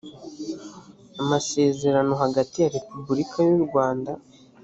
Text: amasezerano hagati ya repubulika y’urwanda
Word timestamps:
amasezerano 1.21 2.13
hagati 2.23 2.55
ya 2.59 2.71
repubulika 2.77 3.37
y’urwanda 3.47 4.11